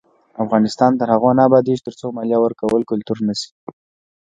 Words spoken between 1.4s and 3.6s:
ابادیږي، ترڅو مالیه ورکول کلتور نشي.